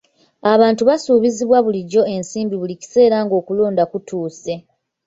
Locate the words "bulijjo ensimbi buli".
1.65-2.75